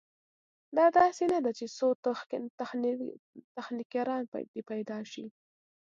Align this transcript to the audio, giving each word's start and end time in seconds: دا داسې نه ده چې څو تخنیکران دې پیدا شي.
دا 0.77 0.85
داسې 0.99 1.23
نه 1.33 1.39
ده 1.45 1.51
چې 1.59 1.65
څو 1.77 1.87
تخنیکران 3.57 4.21
دې 4.53 4.61
پیدا 4.69 4.97
شي. 5.11 5.25